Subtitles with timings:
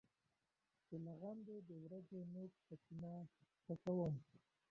[0.85, 3.13] چې له غم دی د ورځو نوک په سینه
[3.63, 4.15] خښوم.